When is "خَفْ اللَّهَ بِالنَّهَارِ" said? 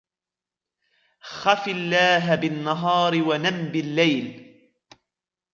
1.21-3.21